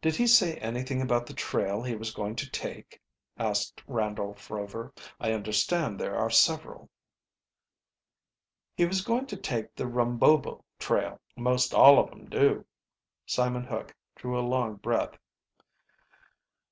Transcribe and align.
"Did 0.00 0.14
he 0.14 0.28
say 0.28 0.58
anything 0.58 1.02
about 1.02 1.26
the 1.26 1.34
trail 1.34 1.82
he 1.82 1.96
was 1.96 2.12
going 2.14 2.36
to 2.36 2.48
take?" 2.48 3.00
asked 3.36 3.82
Randolph 3.88 4.48
Rover. 4.48 4.92
"I 5.18 5.32
understand 5.32 5.98
there 5.98 6.14
are 6.14 6.30
several." 6.30 6.88
"He 8.76 8.86
was 8.86 9.00
going 9.00 9.26
to 9.26 9.36
take 9.36 9.74
the 9.74 9.88
Rumbobo 9.88 10.62
trail, 10.78 11.20
most 11.34 11.74
all 11.74 11.98
of 11.98 12.12
'em 12.12 12.26
do." 12.26 12.64
Simon 13.26 13.64
Hook 13.64 13.96
drew 14.14 14.38
a 14.38 14.48
long 14.48 14.76
breath. 14.76 15.18